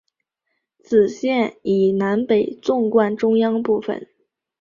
[0.83, 4.07] 此线以南北纵贯中央部分。